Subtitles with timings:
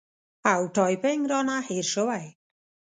[0.51, 2.25] او ټایپینګ رانه هېر شوی